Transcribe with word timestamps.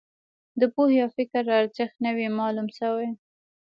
د 0.59 0.61
پوهې 0.73 0.97
او 1.05 1.09
فکر 1.17 1.43
ارزښت 1.59 1.95
نه 2.05 2.11
وي 2.15 2.27
معلوم 2.37 2.67
شوی. 2.77 3.09